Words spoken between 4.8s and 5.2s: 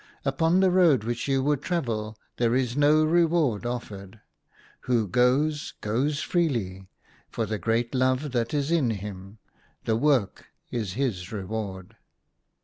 Who